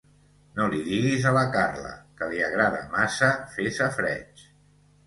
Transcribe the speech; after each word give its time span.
No 0.59 0.63
li 0.73 0.79
diguis 0.87 1.27
a 1.31 1.33
la 1.35 1.43
Carla, 1.57 1.93
que 2.23 2.31
li 2.33 2.43
agrada 2.49 2.83
massa 2.99 3.31
fer 3.55 3.73
safareig. 3.79 4.49